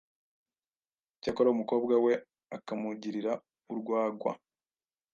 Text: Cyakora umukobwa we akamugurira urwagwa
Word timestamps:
Cyakora 1.21 1.49
umukobwa 1.55 1.93
we 2.05 2.13
akamugurira 2.57 3.31
urwagwa 3.71 4.31